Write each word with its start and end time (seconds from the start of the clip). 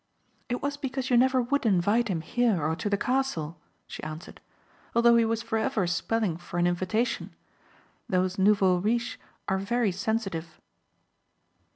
"It 0.49 0.63
was 0.63 0.77
because 0.77 1.11
you 1.11 1.17
never 1.17 1.39
would 1.43 1.63
invite 1.63 2.07
him 2.07 2.21
here 2.21 2.59
or 2.65 2.75
to 2.75 2.89
the 2.89 2.97
castle," 2.97 3.61
she 3.85 4.01
answered, 4.01 4.41
"although 4.95 5.15
he 5.15 5.25
was 5.25 5.43
forever 5.43 5.85
spelling 5.85 6.37
for 6.37 6.57
an 6.57 6.65
invitation. 6.65 7.35
Those 8.09 8.39
nouveaux 8.39 8.77
riches 8.77 9.19
are 9.47 9.59
very 9.59 9.91
sensitive." 9.91 10.59